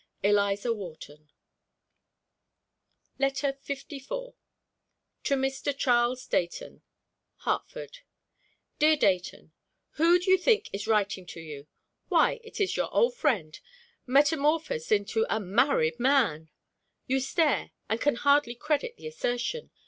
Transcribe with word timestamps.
ELIZA 0.23 0.73
WHARTON. 0.73 1.29
LETTER 3.19 3.59
LIV. 3.69 4.33
TO 5.23 5.35
MR. 5.35 5.77
CHARLES 5.77 6.25
DEIGHTON. 6.25 6.81
HARTFORD. 7.41 7.99
Dear 8.79 8.95
Deighton: 8.97 9.51
Who 9.97 10.17
do 10.17 10.31
you 10.31 10.39
think 10.39 10.71
is 10.73 10.87
writing 10.87 11.27
to 11.27 11.39
you? 11.39 11.67
Why, 12.07 12.39
it 12.43 12.59
is 12.59 12.75
your 12.75 12.91
old 12.91 13.15
friend, 13.15 13.59
metamorphosed 14.07 14.91
into 14.91 15.27
a 15.29 15.39
married 15.39 15.99
man! 15.99 16.49
You 17.05 17.19
stare, 17.19 17.69
and 17.87 18.01
can 18.01 18.15
hardly 18.15 18.55
credit 18.55 18.97
the 18.97 19.05
assertion. 19.05 19.69